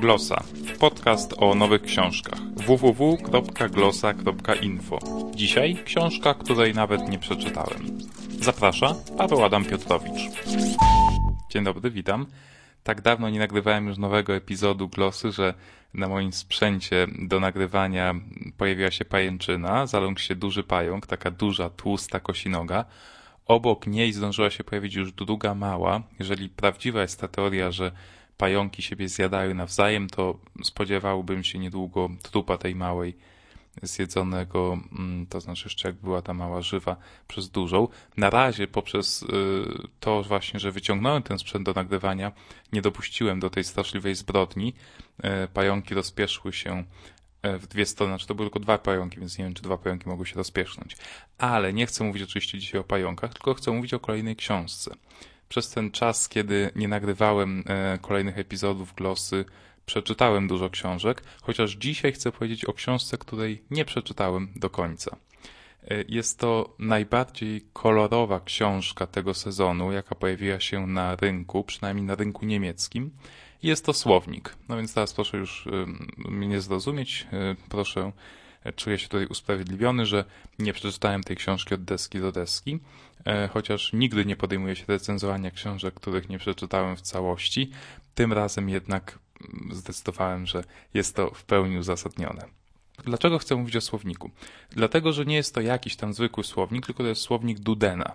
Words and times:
Glosa. 0.00 0.42
Podcast 0.78 1.34
o 1.38 1.54
nowych 1.54 1.82
książkach. 1.82 2.38
www.glosa.info. 2.56 4.98
Dzisiaj 5.34 5.76
książka, 5.84 6.34
której 6.34 6.74
nawet 6.74 7.08
nie 7.08 7.18
przeczytałem. 7.18 7.98
Zaprasza 8.40 8.94
Paweł 9.18 9.44
Adam 9.44 9.64
Piotrowicz. 9.64 10.30
Dzień 11.50 11.64
dobry, 11.64 11.90
witam. 11.90 12.26
Tak 12.82 13.02
dawno 13.02 13.30
nie 13.30 13.38
nagrywałem 13.38 13.86
już 13.86 13.98
nowego 13.98 14.34
epizodu 14.34 14.88
Glosy, 14.88 15.32
że 15.32 15.54
na 15.94 16.08
moim 16.08 16.32
sprzęcie 16.32 17.06
do 17.18 17.40
nagrywania 17.40 18.14
pojawiła 18.56 18.90
się 18.90 19.04
pajęczyna, 19.04 19.86
zaląkł 19.86 20.20
się 20.20 20.34
duży 20.34 20.62
pająk, 20.62 21.06
taka 21.06 21.30
duża, 21.30 21.70
tłusta 21.70 22.20
kosinoga. 22.20 22.84
Obok 23.48 23.86
niej 23.86 24.12
zdążyła 24.12 24.50
się 24.50 24.64
pojawić 24.64 24.94
już 24.94 25.12
druga 25.12 25.54
mała. 25.54 26.02
Jeżeli 26.18 26.48
prawdziwa 26.48 27.02
jest 27.02 27.20
ta 27.20 27.28
teoria, 27.28 27.70
że 27.70 27.92
pająki 28.36 28.82
siebie 28.82 29.08
zjadają 29.08 29.54
nawzajem, 29.54 30.10
to 30.10 30.38
spodziewałbym 30.64 31.44
się 31.44 31.58
niedługo 31.58 32.08
trupa 32.22 32.58
tej 32.58 32.74
małej 32.74 33.16
zjedzonego, 33.82 34.78
mm, 34.98 35.26
to 35.26 35.40
znaczy 35.40 35.62
jeszcze 35.66 35.88
jak 35.88 35.96
była 35.96 36.22
ta 36.22 36.34
mała 36.34 36.62
żywa, 36.62 36.96
przez 37.28 37.50
dużą. 37.50 37.88
Na 38.16 38.30
razie 38.30 38.66
poprzez 38.66 39.22
y, 39.22 39.26
to 40.00 40.22
właśnie, 40.22 40.60
że 40.60 40.72
wyciągnąłem 40.72 41.22
ten 41.22 41.38
sprzęt 41.38 41.66
do 41.66 41.72
nagrywania, 41.72 42.32
nie 42.72 42.82
dopuściłem 42.82 43.40
do 43.40 43.50
tej 43.50 43.64
straszliwej 43.64 44.14
zbrodni. 44.14 44.74
E, 45.22 45.48
pająki 45.48 45.94
rozpieszły 45.94 46.52
się 46.52 46.84
w 47.42 47.66
dwie 47.66 47.86
strony, 47.86 48.10
znaczy 48.10 48.26
to 48.26 48.34
były 48.34 48.46
tylko 48.46 48.60
dwa 48.60 48.78
pająki, 48.78 49.20
więc 49.20 49.38
nie 49.38 49.44
wiem, 49.44 49.54
czy 49.54 49.62
dwa 49.62 49.78
pająki 49.78 50.08
mogły 50.08 50.26
się 50.26 50.34
rozpiesznąć. 50.34 50.96
Ale 51.38 51.72
nie 51.72 51.86
chcę 51.86 52.04
mówić 52.04 52.22
oczywiście 52.22 52.58
dzisiaj 52.58 52.80
o 52.80 52.84
pająkach, 52.84 53.32
tylko 53.34 53.54
chcę 53.54 53.70
mówić 53.70 53.94
o 53.94 54.00
kolejnej 54.00 54.36
książce. 54.36 54.94
Przez 55.48 55.70
ten 55.70 55.90
czas, 55.90 56.28
kiedy 56.28 56.70
nie 56.76 56.88
nagrywałem 56.88 57.64
e, 57.66 57.98
kolejnych 58.02 58.38
epizodów 58.38 58.94
Glosy, 58.94 59.44
przeczytałem 59.86 60.48
dużo 60.48 60.70
książek, 60.70 61.22
chociaż 61.42 61.72
dzisiaj 61.72 62.12
chcę 62.12 62.32
powiedzieć 62.32 62.64
o 62.64 62.72
książce, 62.72 63.18
której 63.18 63.62
nie 63.70 63.84
przeczytałem 63.84 64.48
do 64.56 64.70
końca. 64.70 65.16
E, 65.90 66.04
jest 66.08 66.38
to 66.38 66.74
najbardziej 66.78 67.68
kolorowa 67.72 68.40
książka 68.40 69.06
tego 69.06 69.34
sezonu, 69.34 69.92
jaka 69.92 70.14
pojawiła 70.14 70.60
się 70.60 70.86
na 70.86 71.16
rynku, 71.16 71.64
przynajmniej 71.64 72.06
na 72.06 72.14
rynku 72.14 72.46
niemieckim. 72.46 73.10
Jest 73.62 73.84
to 73.84 73.92
słownik. 73.92 74.56
No 74.68 74.76
więc 74.76 74.94
teraz 74.94 75.12
proszę 75.12 75.36
już 75.36 75.68
mnie 76.16 76.48
nie 76.48 76.60
zrozumieć. 76.60 77.26
E, 77.32 77.56
proszę, 77.68 78.12
czuję 78.76 78.98
się 78.98 79.08
tutaj 79.08 79.26
usprawiedliwiony, 79.26 80.06
że 80.06 80.24
nie 80.58 80.72
przeczytałem 80.72 81.22
tej 81.22 81.36
książki 81.36 81.74
od 81.74 81.84
deski 81.84 82.20
do 82.20 82.32
deski, 82.32 82.78
e, 83.24 83.48
chociaż 83.48 83.92
nigdy 83.92 84.24
nie 84.24 84.36
podejmuję 84.36 84.76
się 84.76 84.84
recenzowania 84.88 85.50
książek, 85.50 85.94
których 85.94 86.28
nie 86.28 86.38
przeczytałem 86.38 86.96
w 86.96 87.00
całości. 87.00 87.70
Tym 88.14 88.32
razem 88.32 88.68
jednak 88.68 89.18
zdecydowałem, 89.72 90.46
że 90.46 90.64
jest 90.94 91.16
to 91.16 91.30
w 91.30 91.44
pełni 91.44 91.78
uzasadnione. 91.78 92.44
Dlaczego 93.04 93.38
chcę 93.38 93.56
mówić 93.56 93.76
o 93.76 93.80
słowniku? 93.80 94.30
Dlatego, 94.70 95.12
że 95.12 95.26
nie 95.26 95.36
jest 95.36 95.54
to 95.54 95.60
jakiś 95.60 95.96
tam 95.96 96.14
zwykły 96.14 96.44
słownik, 96.44 96.86
tylko 96.86 97.02
to 97.02 97.08
jest 97.08 97.22
słownik 97.22 97.58
Dudena. 97.58 98.12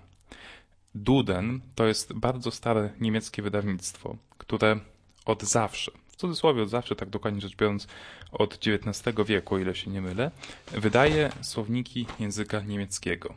Duden 0.96 1.62
to 1.76 1.88
jest 1.88 2.14
bardzo 2.14 2.52
stare 2.52 2.90
niemieckie 3.00 3.42
wydawnictwo, 3.42 4.18
które 4.38 4.80
od 5.26 5.44
zawsze, 5.44 5.92
w 6.08 6.16
cudzysłowie 6.16 6.64
od 6.64 6.70
zawsze, 6.70 6.96
tak 6.96 7.10
dokładnie 7.10 7.42
rzecz 7.42 7.56
biorąc, 7.56 7.88
od 8.32 8.54
XIX 8.54 9.16
wieku, 9.26 9.56
o 9.56 9.58
ile 9.58 9.76
się 9.76 9.92
nie 9.92 10.02
mylę, 10.02 10.32
wydaje 10.72 11.32
słowniki 11.42 12.06
języka 12.20 12.62
niemieckiego. 12.62 13.34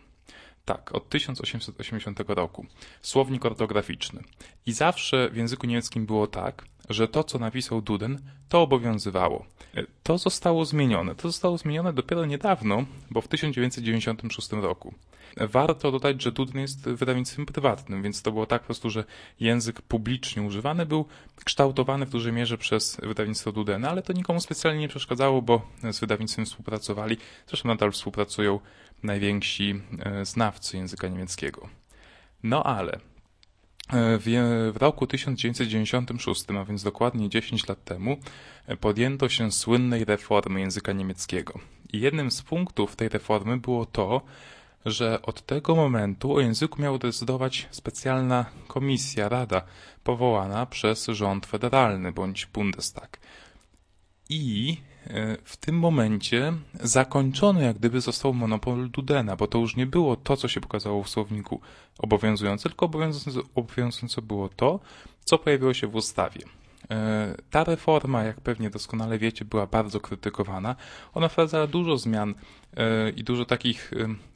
Tak, 0.64 0.94
od 0.94 1.08
1880 1.08 2.20
roku. 2.26 2.66
Słownik 3.02 3.44
ortograficzny. 3.44 4.22
I 4.66 4.72
zawsze 4.72 5.30
w 5.30 5.36
języku 5.36 5.66
niemieckim 5.66 6.06
było 6.06 6.26
tak, 6.26 6.64
że 6.88 7.08
to, 7.08 7.24
co 7.24 7.38
napisał 7.38 7.82
Duden, 7.82 8.18
to 8.48 8.62
obowiązywało. 8.62 9.46
To 10.02 10.18
zostało 10.18 10.64
zmienione. 10.64 11.14
To 11.14 11.28
zostało 11.28 11.58
zmienione 11.58 11.92
dopiero 11.92 12.24
niedawno, 12.24 12.84
bo 13.10 13.20
w 13.20 13.28
1996 13.28 14.52
roku. 14.52 14.94
Warto 15.36 15.92
dodać, 15.92 16.22
że 16.22 16.32
Duden 16.32 16.60
jest 16.60 16.88
wydawnictwem 16.88 17.46
prywatnym, 17.46 18.02
więc 18.02 18.22
to 18.22 18.32
było 18.32 18.46
tak 18.46 18.62
po 18.62 18.66
prostu, 18.66 18.90
że 18.90 19.04
język 19.40 19.82
publicznie 19.82 20.42
używany 20.42 20.86
był 20.86 21.04
kształtowany 21.44 22.06
w 22.06 22.10
dużej 22.10 22.32
mierze 22.32 22.58
przez 22.58 22.96
wydawnictwo 23.02 23.52
Dudena, 23.52 23.90
ale 23.90 24.02
to 24.02 24.12
nikomu 24.12 24.40
specjalnie 24.40 24.80
nie 24.80 24.88
przeszkadzało, 24.88 25.42
bo 25.42 25.62
z 25.92 26.00
wydawnictwem 26.00 26.46
współpracowali. 26.46 27.16
Zresztą 27.46 27.68
nadal 27.68 27.92
współpracują 27.92 28.60
najwięksi 29.02 29.82
e, 29.98 30.24
znawcy 30.24 30.76
języka 30.76 31.08
niemieckiego. 31.08 31.68
No 32.42 32.62
ale 32.62 32.92
e, 32.92 32.98
w, 34.18 34.24
w 34.74 34.76
roku 34.76 35.06
1996, 35.06 36.44
a 36.60 36.64
więc 36.64 36.82
dokładnie 36.82 37.28
10 37.28 37.68
lat 37.68 37.84
temu, 37.84 38.16
e, 38.66 38.76
podjęto 38.76 39.28
się 39.28 39.52
słynnej 39.52 40.04
reformy 40.04 40.60
języka 40.60 40.92
niemieckiego. 40.92 41.58
I 41.92 42.00
jednym 42.00 42.30
z 42.30 42.42
punktów 42.42 42.96
tej 42.96 43.08
reformy 43.08 43.56
było 43.56 43.86
to, 43.86 44.22
że 44.86 45.22
od 45.22 45.46
tego 45.46 45.74
momentu 45.74 46.34
o 46.34 46.40
języku 46.40 46.82
miała 46.82 46.98
decydować 46.98 47.68
specjalna 47.70 48.44
komisja, 48.68 49.28
rada, 49.28 49.62
powołana 50.04 50.66
przez 50.66 51.06
rząd 51.06 51.46
federalny 51.46 52.12
bądź 52.12 52.46
Bundestag. 52.46 53.20
I 54.28 54.76
e, 55.06 55.36
w 55.44 55.56
tym 55.56 55.78
momencie 55.78 56.52
zakończony 56.74 57.64
jak 57.64 57.78
gdyby 57.78 58.00
został 58.00 58.34
monopol 58.34 58.90
Dudena, 58.90 59.36
bo 59.36 59.46
to 59.46 59.58
już 59.58 59.76
nie 59.76 59.86
było 59.86 60.16
to, 60.16 60.36
co 60.36 60.48
się 60.48 60.60
pokazało 60.60 61.02
w 61.02 61.08
słowniku 61.08 61.60
obowiązujące, 61.98 62.68
tylko 62.68 62.86
obowiązujące, 62.86 63.40
obowiązujące 63.54 64.22
było 64.22 64.48
to, 64.48 64.80
co 65.24 65.38
pojawiło 65.38 65.74
się 65.74 65.86
w 65.86 65.94
ustawie. 65.94 66.40
E, 66.90 67.34
ta 67.50 67.64
reforma, 67.64 68.24
jak 68.24 68.40
pewnie 68.40 68.70
doskonale 68.70 69.18
wiecie, 69.18 69.44
była 69.44 69.66
bardzo 69.66 70.00
krytykowana. 70.00 70.76
Ona 71.14 71.28
wprowadzała 71.28 71.66
dużo 71.66 71.98
zmian 71.98 72.34
e, 72.76 73.10
i 73.10 73.24
dużo 73.24 73.44
takich 73.44 73.90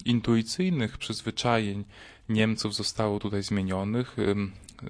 intuicyjnych 0.04 0.98
przyzwyczajeń 0.98 1.84
Niemców 2.30 2.74
zostało 2.74 3.18
tutaj 3.18 3.42
zmienionych. 3.42 4.16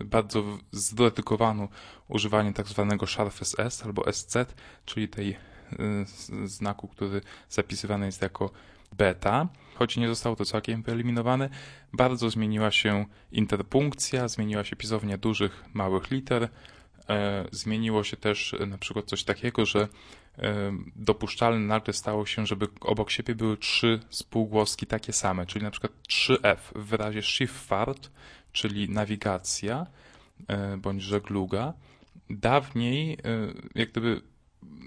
Bardzo 0.05 0.59
zdedykowano 0.73 1.69
używanie 2.09 2.53
tak 2.53 2.69
zwanego 2.69 3.07
szarfes 3.07 3.59
S 3.59 3.85
albo 3.85 4.13
SZ, 4.13 4.37
czyli 4.85 5.09
tej 5.09 5.31
y, 5.31 6.49
znaku, 6.49 6.89
który 6.89 7.21
zapisywany 7.49 8.07
jest 8.07 8.23
jako 8.23 8.51
beta. 8.93 9.49
Choć 9.75 9.97
nie 9.97 10.09
zostało 10.09 10.37
to 10.37 10.45
całkiem 10.45 10.83
wyeliminowane, 10.83 11.51
bardzo 11.93 12.31
zmieniła 12.31 12.71
się 12.71 13.07
interpunkcja, 13.33 14.29
zmieniła 14.29 14.65
się 14.65 14.77
pisownia 14.77 15.19
dużych, 15.19 15.65
małych 15.75 16.11
liter, 16.11 16.43
e, 16.43 16.49
zmieniło 17.53 18.05
się 18.05 18.17
też 18.17 18.57
na 18.67 18.79
przykład 18.79 19.05
coś 19.05 19.25
takiego, 19.25 19.67
że 19.67 19.89
e, 20.39 20.73
dopuszczalne 20.97 21.67
nagle 21.67 21.95
stało 21.95 22.27
się, 22.27 22.47
żeby 22.47 22.67
obok 22.81 23.11
siebie 23.11 23.35
były 23.35 23.57
trzy 23.57 24.01
spółgłoski 24.11 24.87
takie 24.87 25.13
same, 25.13 25.47
czyli 25.47 25.65
na 25.65 25.71
przykład 25.71 25.93
3F 26.09 26.57
w 26.75 26.85
wyrazie 26.85 27.23
Schifffahrt, 27.23 28.11
czyli 28.53 28.89
nawigacja 28.89 29.87
e, 30.49 30.77
bądź 30.77 31.03
żegluga. 31.03 31.73
Dawniej 32.31 33.19
jak 33.75 33.91
gdyby 33.91 34.23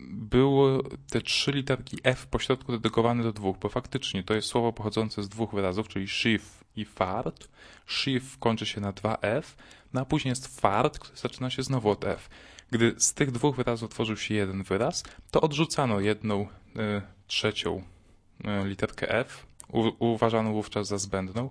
były 0.10 0.84
te 1.10 1.22
trzy 1.22 1.52
literki 1.52 1.98
F 2.04 2.28
pośrodku 2.28 2.72
dedykowane 2.72 3.24
do 3.24 3.34
dwóch, 3.34 3.58
bo 3.58 3.70
faktycznie 3.70 4.24
to 4.24 4.34
jest 4.34 4.48
słowo 4.48 4.74
pochodzące 4.74 5.24
z 5.24 5.30
dwóch 5.30 5.54
wyrazów, 5.54 5.88
czyli 5.88 6.08
schiff 6.08 6.63
i 6.76 6.86
fart. 6.86 7.48
Schiff 7.88 8.38
kończy 8.40 8.66
się 8.66 8.82
na 8.82 8.92
2F, 8.92 9.44
no 9.94 10.02
a 10.02 10.06
później 10.06 10.30
jest 10.30 10.60
fart, 10.60 11.00
który 11.00 11.18
zaczyna 11.18 11.50
się 11.50 11.64
znowu 11.64 11.90
od 11.90 12.06
F. 12.06 12.30
Gdy 12.72 12.96
z 12.98 13.14
tych 13.14 13.32
dwóch 13.32 13.56
wyrazów 13.56 13.92
tworzył 13.92 14.18
się 14.18 14.34
jeden 14.34 14.64
wyraz, 14.64 15.04
to 15.32 15.42
odrzucano 15.42 16.00
jedną 16.00 16.42
y, 16.42 16.48
trzecią 17.28 17.84
y, 18.64 18.68
literkę 18.68 19.10
F, 19.12 19.46
u, 19.72 19.92
uważano 20.00 20.52
wówczas 20.52 20.88
za 20.88 20.98
zbędną. 20.98 21.50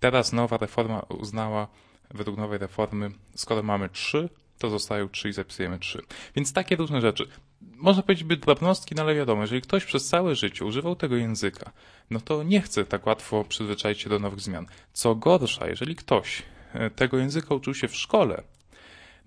Teraz 0.00 0.32
nowa 0.32 0.56
reforma 0.56 1.00
uznała, 1.00 1.68
według 2.10 2.36
nowej 2.36 2.58
reformy, 2.58 3.10
skoro 3.34 3.62
mamy 3.62 3.88
trzy, 3.88 4.28
to 4.58 4.70
zostają 4.70 5.08
trzy 5.08 5.28
i 5.28 5.32
zapisujemy 5.32 5.78
trzy. 5.78 6.02
Więc 6.36 6.52
takie 6.52 6.76
różne 6.76 7.00
rzeczy. 7.00 7.28
Można 7.60 8.02
powiedzieć 8.02 8.24
by 8.24 8.36
drobnostki, 8.36 8.94
no 8.94 9.02
ale 9.02 9.14
wiadomo, 9.14 9.40
jeżeli 9.40 9.62
ktoś 9.62 9.84
przez 9.84 10.08
całe 10.08 10.34
życie 10.34 10.64
używał 10.64 10.96
tego 10.96 11.16
języka, 11.16 11.72
no 12.10 12.20
to 12.20 12.42
nie 12.42 12.60
chce 12.60 12.84
tak 12.84 13.06
łatwo 13.06 13.44
przyzwyczaić 13.44 14.00
się 14.00 14.10
do 14.10 14.18
nowych 14.18 14.40
zmian. 14.40 14.66
Co 14.92 15.14
gorsza, 15.14 15.68
jeżeli 15.68 15.96
ktoś 15.96 16.42
e, 16.72 16.90
tego 16.90 17.18
języka 17.18 17.54
uczył 17.54 17.74
się 17.74 17.88
w 17.88 17.96
szkole, 17.96 18.42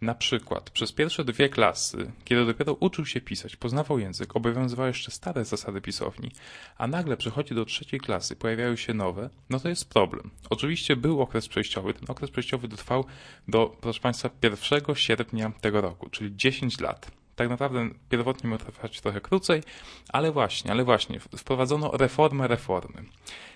na 0.01 0.15
przykład 0.15 0.69
przez 0.69 0.91
pierwsze 0.91 1.25
dwie 1.25 1.49
klasy, 1.49 2.11
kiedy 2.23 2.45
dopiero 2.45 2.73
uczył 2.73 3.05
się 3.05 3.21
pisać, 3.21 3.55
poznawał 3.55 3.99
język, 3.99 4.35
obowiązywały 4.35 4.89
jeszcze 4.89 5.11
stare 5.11 5.45
zasady 5.45 5.81
pisowni, 5.81 6.31
a 6.77 6.87
nagle 6.87 7.17
przechodzi 7.17 7.55
do 7.55 7.65
trzeciej 7.65 7.99
klasy, 7.99 8.35
pojawiają 8.35 8.75
się 8.75 8.93
nowe, 8.93 9.29
no 9.49 9.59
to 9.59 9.69
jest 9.69 9.89
problem. 9.89 10.31
Oczywiście 10.49 10.95
był 10.95 11.21
okres 11.21 11.47
przejściowy, 11.47 11.93
ten 11.93 12.05
okres 12.07 12.31
przejściowy 12.31 12.67
trwał 12.67 13.05
do, 13.47 13.77
proszę 13.81 13.99
Państwa, 13.99 14.29
1 14.43 14.95
sierpnia 14.95 15.51
tego 15.61 15.81
roku, 15.81 16.09
czyli 16.09 16.35
10 16.35 16.79
lat. 16.79 17.18
Tak 17.39 17.49
naprawdę 17.49 17.89
pierwotnie 18.09 18.49
miał 18.49 18.59
trwać 18.59 19.01
trochę 19.01 19.21
krócej, 19.21 19.63
ale 20.09 20.31
właśnie, 20.31 20.71
ale 20.71 20.83
właśnie, 20.83 21.19
wprowadzono 21.19 21.91
reformę 21.91 22.47
reformy. 22.47 23.03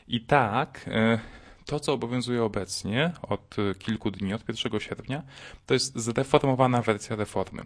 I 0.07 0.21
tak... 0.21 0.85
Yy, 0.87 1.19
to, 1.65 1.79
co 1.79 1.93
obowiązuje 1.93 2.43
obecnie 2.43 3.11
od 3.21 3.55
kilku 3.79 4.11
dni, 4.11 4.33
od 4.33 4.41
1 4.63 4.79
sierpnia, 4.79 5.23
to 5.65 5.73
jest 5.73 5.99
zreformowana 5.99 6.81
wersja 6.81 7.15
reformy, 7.15 7.61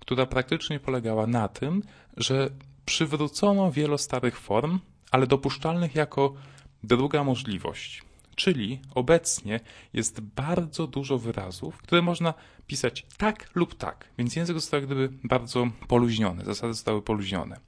która 0.00 0.26
praktycznie 0.26 0.80
polegała 0.80 1.26
na 1.26 1.48
tym, 1.48 1.82
że 2.16 2.50
przywrócono 2.84 3.72
wiele 3.72 3.98
starych 3.98 4.38
form, 4.38 4.78
ale 5.10 5.26
dopuszczalnych 5.26 5.94
jako 5.94 6.34
druga 6.82 7.24
możliwość. 7.24 8.02
Czyli 8.36 8.80
obecnie 8.94 9.60
jest 9.92 10.20
bardzo 10.20 10.86
dużo 10.86 11.18
wyrazów, 11.18 11.78
które 11.78 12.02
można 12.02 12.34
pisać 12.66 13.06
tak 13.16 13.50
lub 13.54 13.74
tak, 13.74 14.08
więc 14.18 14.36
język 14.36 14.56
został 14.56 14.80
jak 14.80 14.86
gdyby 14.86 15.08
bardzo 15.24 15.68
poluźniony, 15.88 16.44
zasady 16.44 16.74
zostały 16.74 17.02
poluźnione. 17.02 17.60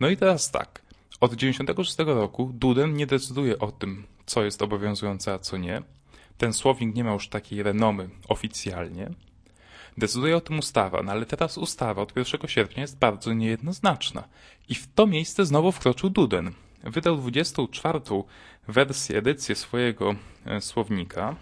No 0.00 0.08
i 0.08 0.16
teraz 0.16 0.50
tak, 0.50 0.82
od 1.20 1.30
1996 1.30 1.98
roku 1.98 2.50
Duden 2.54 2.94
nie 2.94 3.06
decyduje 3.06 3.58
o 3.58 3.72
tym, 3.72 4.06
co 4.26 4.44
jest 4.44 4.62
obowiązujące, 4.62 5.32
a 5.32 5.38
co 5.38 5.56
nie. 5.56 5.82
Ten 6.38 6.52
słownik 6.52 6.94
nie 6.94 7.04
ma 7.04 7.12
już 7.12 7.28
takiej 7.28 7.62
renomy 7.62 8.10
oficjalnie. 8.28 9.10
Decyduje 9.98 10.36
o 10.36 10.40
tym 10.40 10.58
ustawa, 10.58 11.02
no 11.02 11.12
ale 11.12 11.26
teraz 11.26 11.58
ustawa 11.58 12.02
od 12.02 12.16
1 12.16 12.48
sierpnia 12.48 12.80
jest 12.80 12.98
bardzo 12.98 13.32
niejednoznaczna. 13.32 14.28
I 14.68 14.74
w 14.74 14.92
to 14.94 15.06
miejsce 15.06 15.46
znowu 15.46 15.72
wkroczył 15.72 16.10
Duden. 16.10 16.52
Wydał 16.84 17.16
24 17.16 18.00
wersję, 18.68 19.18
edycję 19.18 19.54
swojego 19.54 20.14
e, 20.46 20.60
słownika 20.60 21.36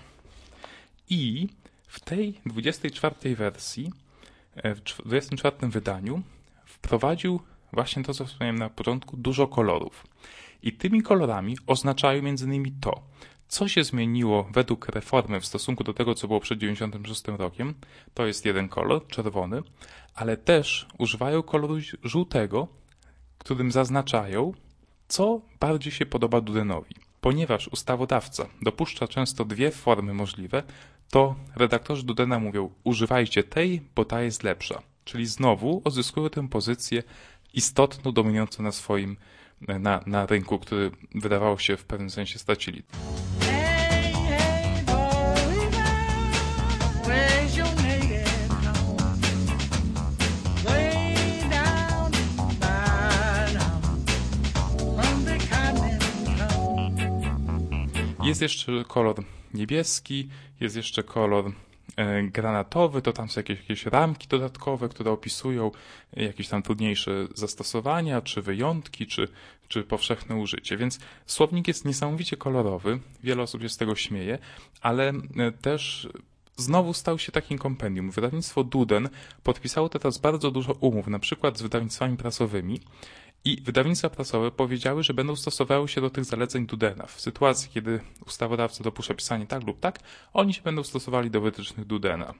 i 1.10 1.48
w 1.86 2.00
tej 2.00 2.40
24 2.46 3.36
wersji, 3.36 3.92
e, 4.56 4.74
w 4.74 4.80
24 4.82 5.56
wydaniu 5.62 6.22
wprowadził 6.64 7.40
właśnie 7.72 8.02
to, 8.04 8.14
co 8.14 8.24
wspomniałem 8.24 8.58
na 8.58 8.70
początku, 8.70 9.16
dużo 9.16 9.46
kolorów. 9.46 10.06
I 10.62 10.72
tymi 10.72 11.02
kolorami 11.02 11.56
oznaczają 11.66 12.22
innymi 12.24 12.72
to, 12.80 13.02
co 13.48 13.68
się 13.68 13.84
zmieniło 13.84 14.48
według 14.52 14.88
reformy 14.88 15.40
w 15.40 15.46
stosunku 15.46 15.84
do 15.84 15.94
tego, 15.94 16.14
co 16.14 16.28
było 16.28 16.40
przed 16.40 16.58
96 16.58 17.22
rokiem. 17.28 17.74
To 18.14 18.26
jest 18.26 18.44
jeden 18.44 18.68
kolor, 18.68 19.06
czerwony, 19.06 19.62
ale 20.14 20.36
też 20.36 20.88
używają 20.98 21.42
koloru 21.42 21.74
żółtego, 22.02 22.68
którym 23.38 23.72
zaznaczają, 23.72 24.52
co 25.10 25.40
bardziej 25.60 25.92
się 25.92 26.06
podoba 26.06 26.40
Dudenowi. 26.40 26.94
Ponieważ 27.20 27.68
ustawodawca 27.68 28.46
dopuszcza 28.62 29.08
często 29.08 29.44
dwie 29.44 29.70
formy 29.70 30.14
możliwe, 30.14 30.62
to 31.10 31.34
redaktorzy 31.56 32.02
Dudena 32.02 32.38
mówią: 32.38 32.70
używajcie 32.84 33.42
tej, 33.42 33.82
bo 33.94 34.04
ta 34.04 34.22
jest 34.22 34.42
lepsza. 34.42 34.82
Czyli 35.04 35.26
znowu 35.26 35.82
odzyskują 35.84 36.30
tę 36.30 36.48
pozycję 36.48 37.02
istotną, 37.54 38.12
dominującą 38.12 38.62
na 38.62 38.72
swoim, 38.72 39.16
na, 39.60 40.00
na 40.06 40.26
rynku, 40.26 40.58
który 40.58 40.90
wydawało 41.14 41.58
się 41.58 41.76
w 41.76 41.84
pewnym 41.84 42.10
sensie 42.10 42.38
stracili. 42.38 42.82
Jest 58.30 58.42
jeszcze 58.42 58.84
kolor 58.88 59.16
niebieski, 59.54 60.28
jest 60.60 60.76
jeszcze 60.76 61.02
kolor 61.02 61.52
E, 61.96 62.22
granatowy, 62.22 63.02
to 63.02 63.12
tam 63.12 63.28
są 63.28 63.40
jakieś, 63.40 63.58
jakieś 63.58 63.86
ramki 63.86 64.28
dodatkowe, 64.28 64.88
które 64.88 65.10
opisują 65.10 65.70
jakieś 66.12 66.48
tam 66.48 66.62
trudniejsze 66.62 67.26
zastosowania, 67.34 68.20
czy 68.20 68.42
wyjątki, 68.42 69.06
czy, 69.06 69.28
czy 69.68 69.82
powszechne 69.82 70.36
użycie. 70.36 70.76
Więc 70.76 70.98
słownik 71.26 71.68
jest 71.68 71.84
niesamowicie 71.84 72.36
kolorowy, 72.36 73.00
wiele 73.22 73.42
osób 73.42 73.62
się 73.62 73.68
z 73.68 73.76
tego 73.76 73.94
śmieje, 73.94 74.38
ale 74.80 75.08
e, 75.08 75.52
też 75.52 76.08
znowu 76.56 76.94
stał 76.94 77.18
się 77.18 77.32
takim 77.32 77.58
kompendium. 77.58 78.10
Wydawnictwo 78.10 78.64
Duden 78.64 79.08
podpisało 79.42 79.88
teraz 79.88 80.18
bardzo 80.18 80.50
dużo 80.50 80.72
umów, 80.72 81.06
na 81.06 81.18
przykład 81.18 81.58
z 81.58 81.62
wydawnictwami 81.62 82.16
prasowymi 82.16 82.80
i 83.44 83.60
wydawnictwa 83.60 84.10
prasowe 84.10 84.50
powiedziały, 84.50 85.02
że 85.02 85.14
będą 85.14 85.36
stosowały 85.36 85.88
się 85.88 86.00
do 86.00 86.10
tych 86.10 86.24
zaleceń 86.24 86.66
Dudena. 86.66 87.06
W 87.06 87.20
sytuacji, 87.20 87.70
kiedy 87.70 88.00
ustawodawca 88.26 88.84
dopuszcza 88.84 89.14
pisanie 89.14 89.46
tak 89.46 89.66
lub 89.66 89.80
tak, 89.80 89.98
oni 90.32 90.54
się 90.54 90.62
będą 90.62 90.82
stosowali 90.82 91.30
do 91.30 91.40
wytycznych 91.40 91.86
Dudena. 91.86 92.34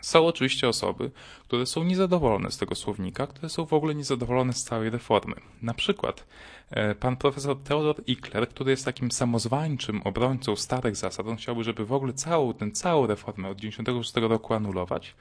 Są 0.00 0.26
oczywiście 0.26 0.68
osoby, 0.68 1.10
które 1.44 1.66
są 1.66 1.84
niezadowolone 1.84 2.50
z 2.50 2.58
tego 2.58 2.74
słownika, 2.74 3.26
które 3.26 3.48
są 3.48 3.66
w 3.66 3.72
ogóle 3.72 3.94
niezadowolone 3.94 4.52
z 4.52 4.64
całej 4.64 4.90
reformy. 4.90 5.34
Na 5.62 5.74
przykład 5.74 6.26
e, 6.70 6.94
pan 6.94 7.16
profesor 7.16 7.62
Theodor 7.62 8.02
Ickler, 8.06 8.48
który 8.48 8.70
jest 8.70 8.84
takim 8.84 9.10
samozwańczym 9.10 10.02
obrońcą 10.02 10.56
starych 10.56 10.96
zasad, 10.96 11.26
on 11.26 11.36
chciałby, 11.36 11.64
żeby 11.64 11.86
w 11.86 11.92
ogóle 11.92 12.12
całą 12.12 12.54
tę 12.54 12.70
całą 12.70 13.06
reformę 13.06 13.48
od 13.48 13.56
1996 13.56 14.30
roku 14.30 14.54
anulować, 14.54 15.14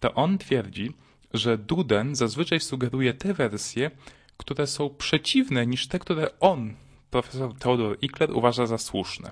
to 0.00 0.14
on 0.14 0.38
twierdzi, 0.38 0.92
że 1.34 1.58
Duden 1.58 2.14
zazwyczaj 2.14 2.60
sugeruje 2.60 3.14
te 3.14 3.34
wersje, 3.34 3.90
które 4.42 4.66
są 4.66 4.90
przeciwne 4.90 5.66
niż 5.66 5.88
te, 5.88 5.98
które 5.98 6.38
on, 6.40 6.74
profesor 7.10 7.54
Theodor 7.54 7.98
Ickler, 8.02 8.30
uważa 8.30 8.66
za 8.66 8.78
słuszne. 8.78 9.30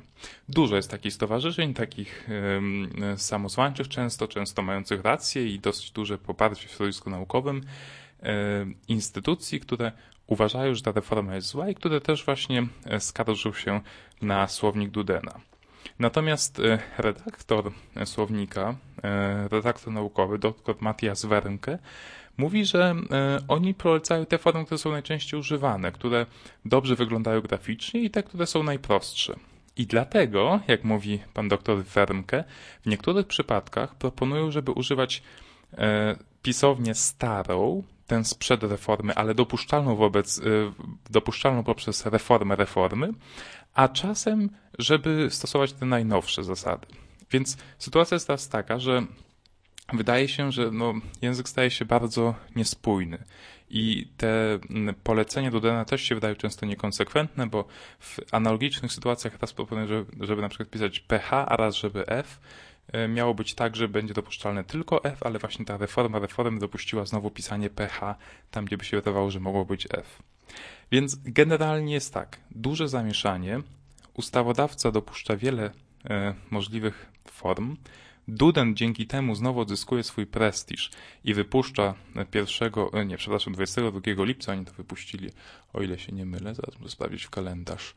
Dużo 0.49 0.77
jest 0.77 0.91
takich 0.91 1.12
stowarzyszeń, 1.12 1.75
takich 1.75 2.29
um, 2.55 2.91
samozwańczych 3.17 3.89
często, 3.89 4.29
często 4.29 4.62
mających 4.62 5.01
rację 5.03 5.47
i 5.47 5.61
dosyć 5.61 5.91
duże 5.91 6.19
poparcie 6.19 6.69
w 6.69 6.71
środowisku 6.71 7.11
naukowym, 7.11 7.61
um, 8.23 8.75
instytucji, 8.89 9.61
które 9.61 9.93
uważają, 10.27 10.75
że 10.75 10.83
ta 10.83 10.93
reforma 10.93 11.35
jest 11.35 11.49
zła 11.49 11.69
i 11.69 11.75
które 11.75 12.01
też 12.01 12.25
właśnie 12.25 12.67
e, 12.85 13.01
skarżą 13.01 13.53
się 13.53 13.81
na 14.23 14.49
słownik 14.49 14.91
Dudena. 14.91 15.41
Natomiast 15.99 16.61
e, 16.61 16.79
redaktor 16.99 17.73
słownika, 18.05 18.75
e, 19.05 19.49
redaktor 19.49 19.93
naukowy, 19.93 20.39
dr 20.39 20.77
Matthias 20.81 21.25
Wernke, 21.25 21.79
mówi, 22.41 22.65
że 22.65 22.95
e, 23.11 23.39
oni 23.49 23.75
polecają 23.75 24.27
te 24.27 24.39
formy, 24.39 24.65
które 24.65 24.79
są 24.79 24.91
najczęściej 24.91 25.41
używane, 25.41 25.93
które 25.93 26.27
dobrze 26.65 26.97
wyglądają 26.97 27.41
graficznie 27.41 28.01
i 28.01 28.11
te, 28.11 28.23
które 28.23 28.47
są 28.47 28.63
najprostsze. 28.63 29.37
I 29.77 29.87
dlatego, 29.87 30.61
jak 30.69 30.85
mówi 30.85 31.21
pan 31.35 31.49
doktor 31.49 31.85
Fermke, 31.85 32.45
w 32.83 32.87
niektórych 32.87 33.27
przypadkach 33.27 33.95
proponują, 33.95 34.51
żeby 34.51 34.73
używać 34.73 35.23
e, 35.79 36.17
pisownię 36.43 36.95
starą, 36.95 37.83
tę 38.07 38.25
sprzed 38.25 38.63
reformy, 38.63 39.15
ale 39.15 39.35
dopuszczalną 39.35 39.97
wobec, 39.97 40.39
e, 40.39 40.43
dopuszczalną 41.11 41.65
poprzez 41.65 42.07
reformę 42.07 42.57
reformy, 42.57 43.13
a 43.75 43.89
czasem, 43.89 44.51
żeby 44.79 45.29
stosować 45.31 45.73
te 45.73 45.87
najnowsze 45.87 46.45
zasady. 46.45 46.87
Więc 47.31 47.57
sytuacja 47.79 48.15
jest 48.15 48.27
teraz 48.27 48.49
taka, 48.49 48.79
że 48.79 49.07
wydaje 49.93 50.29
się, 50.29 50.53
że 50.53 50.71
no, 50.71 50.95
język 51.23 51.49
staje 51.49 51.71
się 51.71 51.85
bardzo 51.85 52.35
niespójny. 52.56 53.19
I 53.70 54.06
te 54.17 54.59
polecenia 55.03 55.51
Dudena 55.51 55.85
też 55.85 56.03
się 56.03 56.15
wydają 56.15 56.35
często 56.35 56.67
niekonsekwentne, 56.67 57.47
bo 57.47 57.65
w 57.99 58.19
analogicznych 58.32 58.93
sytuacjach 58.93 59.41
raz 59.41 59.53
proponuję, 59.53 59.87
żeby, 59.87 60.27
żeby 60.27 60.43
na 60.43 60.49
przykład 60.49 60.70
pisać 60.70 61.01
PH, 61.01 61.32
a 61.32 61.56
raz 61.56 61.77
żeby 61.77 62.06
F. 62.06 62.41
E, 62.93 63.09
miało 63.09 63.35
być 63.35 63.55
tak, 63.55 63.77
że 63.77 63.89
będzie 63.89 64.15
dopuszczalne 64.15 64.65
tylko 64.65 65.05
F, 65.05 65.23
ale 65.23 65.39
właśnie 65.39 65.65
ta 65.65 65.77
reforma 65.77 66.19
reformy 66.19 66.61
dopuściła 66.61 67.06
znowu 67.06 67.31
pisanie 67.31 67.70
PH 67.70 68.15
tam, 68.51 68.65
gdzie 68.65 68.77
by 68.77 68.85
się 68.85 68.97
wydawało, 68.97 69.31
że 69.31 69.41
mogło 69.41 69.65
być 69.65 69.87
F. 69.91 70.23
Więc 70.93 71.17
generalnie 71.25 71.94
jest 71.94 72.15
tak, 72.15 72.41
duże 72.51 72.89
zamieszanie. 72.89 73.61
Ustawodawca 74.15 74.91
dopuszcza 74.91 75.37
wiele 75.37 75.70
e, 76.11 76.35
możliwych 76.51 77.13
form. 77.25 77.77
Duden 78.32 78.77
dzięki 78.77 79.06
temu 79.06 79.34
znowu 79.34 79.60
odzyskuje 79.60 80.03
swój 80.03 80.27
prestiż 80.27 80.91
i 81.25 81.34
wypuszcza 81.34 81.94
1, 82.34 82.72
e, 82.93 83.06
nie, 83.06 83.17
przepraszam, 83.17 83.53
22 83.53 84.25
lipca, 84.25 84.53
oni 84.53 84.65
to 84.65 84.72
wypuścili, 84.72 85.31
o 85.72 85.82
ile 85.82 85.99
się 85.99 86.13
nie 86.13 86.27
mylę, 86.27 86.55
zaraz 86.55 86.79
muszę 86.79 86.91
sprawdzić 86.91 87.25
w 87.25 87.31
kalendarz. 87.31 87.94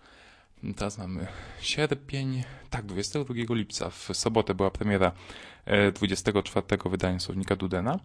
Teraz 0.76 0.98
mamy 0.98 1.28
sierpień, 1.62 2.44
tak, 2.70 2.86
22 2.86 3.56
lipca, 3.56 3.90
w 3.90 4.10
sobotę 4.14 4.56
była 4.56 4.72
premiera 4.72 5.12
24 5.94 6.66
e, 6.86 6.90
wydania 6.90 7.20
Słownika 7.20 7.56
Dudena 7.56 8.00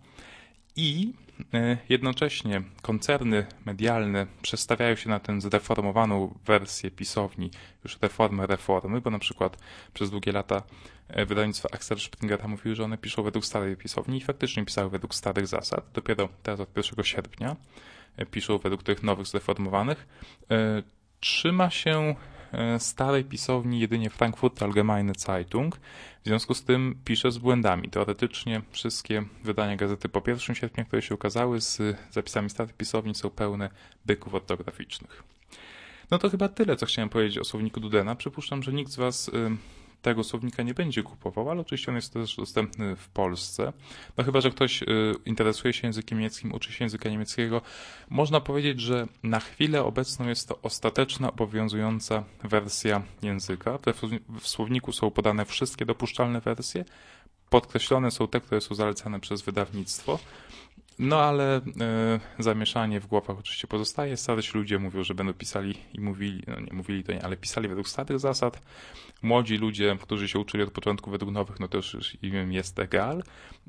i 0.79 1.13
e, 1.55 1.77
jednocześnie 1.89 2.63
koncerny 2.83 3.47
medialne 3.67 4.27
przestawiają 4.43 4.97
się 4.97 5.09
na 5.09 5.21
tę 5.21 5.41
zreformowaną 5.41 6.39
wersję 6.45 6.91
pisowni, 6.91 7.51
już 7.85 7.99
reformę 8.03 8.47
reformy, 8.47 9.01
bo 9.01 9.11
na 9.11 9.19
przykład 9.19 9.57
przez 9.95 10.11
długie 10.11 10.33
lata 10.33 10.63
e, 11.09 11.27
wydawnictwa 11.27 11.69
Axel 11.73 12.01
Springera 12.01 12.49
mówiły, 12.49 12.77
że 12.77 12.85
one 12.85 12.99
piszą 12.99 13.23
według 13.23 13.45
starej 13.45 13.77
pisowni 13.77 14.19
i 14.19 14.21
faktycznie 14.21 14.65
pisały 14.65 14.91
według 14.91 15.15
starych 15.15 15.47
zasad. 15.47 15.85
Dopiero 15.95 16.29
teraz 16.43 16.61
od 16.61 16.77
1 16.77 17.05
sierpnia 17.05 17.57
e, 18.17 18.27
piszą 18.27 18.59
według 18.59 18.83
tych 18.83 19.03
nowych 19.03 19.27
zreformowanych. 19.27 20.07
Trzyma 21.21 21.71
się 21.71 22.15
starej 22.79 23.25
pisowni 23.25 23.81
jedynie 23.81 24.11
Frankfurt 24.11 24.63
Allgemeine 24.63 25.13
Zeitung. 25.17 25.77
W 26.23 26.27
związku 26.27 26.55
z 26.55 26.65
tym 26.65 26.99
pisze 27.05 27.33
z 27.33 27.39
błędami. 27.39 27.89
Teoretycznie 27.89 28.63
wszystkie 28.71 29.25
wydania 29.45 29.77
gazety 29.77 30.09
po 30.09 30.23
1 30.27 30.57
sierpnia, 30.57 30.85
które 30.85 31.03
się 31.03 31.15
ukazały 31.15 31.61
z 31.61 31.83
zapisami 32.11 32.51
starej 32.51 32.75
pisowni 32.75 33.15
są 33.15 33.31
pełne 33.31 33.71
byków 34.07 34.35
ortograficznych. 34.35 35.23
No 36.11 36.19
to 36.19 36.31
chyba 36.31 36.49
tyle, 36.49 36.77
co 36.77 36.87
chciałem 36.87 37.09
powiedzieć 37.09 37.39
o 37.39 37.45
słowniku 37.45 37.81
Dudena. 37.81 38.15
Przypuszczam, 38.15 38.63
że 38.63 38.73
nikt 38.73 38.93
z 38.93 38.97
Was 38.97 39.29
y, 39.29 39.33
tego 40.03 40.25
słownika 40.25 40.63
nie 40.63 40.75
będzie 40.75 41.03
kupował, 41.03 41.51
ale 41.51 41.61
oczywiście 41.61 41.91
on 41.91 41.97
jest 41.97 42.13
też 42.13 42.37
dostępny 42.37 42.97
w 42.97 43.09
Polsce. 43.09 43.73
No 44.17 44.25
chyba, 44.25 44.41
że 44.41 44.51
ktoś 44.51 44.83
y, 44.83 44.87
interesuje 45.27 45.73
się 45.73 45.87
językiem 45.87 46.19
niemieckim, 46.19 46.55
uczy 46.55 46.73
się 46.73 46.85
języka 46.85 47.09
niemieckiego. 47.09 47.63
Można 48.11 48.41
powiedzieć, 48.41 48.81
że 48.81 49.07
na 49.23 49.41
chwilę 49.41 49.85
obecną 49.85 50.29
jest 50.29 50.49
to 50.49 50.59
ostateczna, 50.63 51.33
obowiązująca 51.33 52.25
wersja 52.45 53.03
języka. 53.23 53.79
W 54.41 54.49
słowniku 54.49 54.93
są 54.93 55.11
podane 55.11 55.45
wszystkie 55.45 55.87
dopuszczalne 55.87 56.41
wersje. 56.41 56.85
Podkreślone 57.51 58.11
są 58.11 58.29
te, 58.29 58.41
które 58.41 58.61
są 58.61 58.75
zalecane 58.75 59.21
przez 59.21 59.43
wydawnictwo. 59.43 60.19
No 60.99 61.21
ale 61.21 61.57
e, 61.57 61.61
zamieszanie 62.39 63.01
w 63.01 63.07
głowach 63.07 63.39
oczywiście 63.39 63.67
pozostaje. 63.67 64.17
Starsi 64.17 64.59
ludzie 64.59 64.79
mówią, 64.79 65.03
że 65.03 65.15
będą 65.15 65.35
pisali 65.35 65.75
i 65.95 66.01
mówili, 66.01 66.43
no 66.47 66.61
nie 66.61 66.73
mówili 66.73 67.05
to 67.05 67.13
nie, 67.13 67.25
ale 67.25 67.37
pisali 67.37 67.69
według 67.69 67.89
starych 67.89 68.21
zasad. 68.21 68.63
Młodzi 69.23 69.57
ludzie, 69.57 69.97
którzy 70.03 70.29
się 70.29 70.39
uczyli 70.39 70.63
od 70.63 70.71
początku 70.71 71.11
według 71.11 71.33
nowych, 71.33 71.61
no 71.61 71.69
to 71.69 71.77
już 71.77 72.17
im 72.23 72.53
jest 72.53 72.79
egal. 72.79 73.23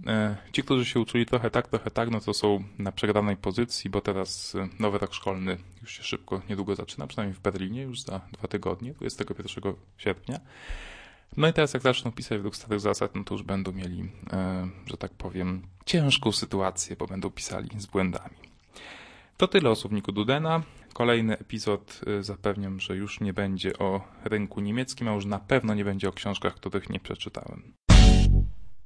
E, 0.08 0.36
ci, 0.52 0.64
którzy 0.64 0.86
się 0.86 1.00
uczyli 1.00 1.26
trochę 1.26 1.50
tak, 1.50 1.68
trochę 1.68 1.92
tak, 1.92 2.10
no 2.10 2.20
to 2.20 2.34
są 2.34 2.64
na 2.80 2.92
przegranej 2.92 3.38
pozycji, 3.38 3.90
bo 3.90 4.02
teraz 4.02 4.56
e, 4.56 4.70
nowy 4.80 4.98
rok 4.98 5.14
szkolny 5.14 5.58
już 5.82 5.92
się 5.92 6.04
szybko, 6.04 6.42
niedługo 6.50 6.76
zaczyna, 6.76 7.08
przynajmniej 7.08 7.36
w 7.36 7.40
Berlinie, 7.40 7.82
już 7.82 8.02
za 8.02 8.22
dwa 8.32 8.48
tygodnie, 8.48 8.94
21 8.94 9.74
sierpnia. 9.98 10.40
No 11.38 11.48
i 11.48 11.54
teraz 11.54 11.74
jak 11.74 11.84
zaczną 11.84 12.12
pisać 12.12 12.38
według 12.38 12.56
starych 12.56 12.80
zasad, 12.80 13.16
no 13.16 13.24
to 13.24 13.34
już 13.34 13.44
będą 13.44 13.72
mieli, 13.72 14.10
e, 14.34 14.68
że 14.86 14.98
tak 14.98 15.12
powiem, 15.12 15.62
ciężką 15.86 16.32
sytuację, 16.32 16.96
bo 16.96 17.08
będą 17.08 17.30
pisali 17.30 17.70
z 17.78 17.86
błędami. 17.86 18.36
To 19.38 19.48
tyle 19.48 19.70
o 19.70 19.76
słowniku 19.76 20.12
Dudena. 20.12 20.64
Kolejny 20.94 21.38
epizod 21.38 22.02
e, 22.08 22.24
zapewniam, 22.24 22.80
że 22.80 22.96
już 22.96 23.20
nie 23.20 23.34
będzie 23.34 23.78
o 23.78 24.02
rynku 24.24 24.62
niemieckim, 24.62 25.08
a 25.08 25.14
już 25.14 25.26
na 25.26 25.40
pewno 25.40 25.74
nie 25.74 25.86
będzie 25.86 26.10
o 26.10 26.14
książkach, 26.14 26.56
których 26.56 26.90
nie 26.90 27.00
przeczytałem. 27.00 27.74